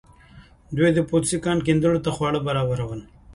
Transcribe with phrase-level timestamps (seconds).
[0.75, 3.01] دوی د پوتسي کان کیندونکو ته خواړه برابرول.